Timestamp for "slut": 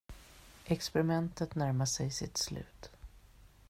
2.37-2.91